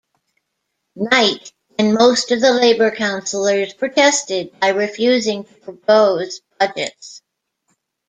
Knight 0.95 1.53
and 1.77 1.93
most 1.93 2.31
of 2.31 2.41
the 2.41 2.51
Labour 2.53 2.89
councillors 2.89 3.75
protested 3.75 4.49
by 4.59 4.69
refusing 4.69 5.43
to 5.43 5.53
propose 5.53 6.41
budgets. 6.59 7.21